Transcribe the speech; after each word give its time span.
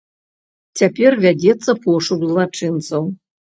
Цяпер 0.81 1.11
вядзецца 1.27 1.77
пошук 1.85 2.27
злачынцаў. 2.33 3.03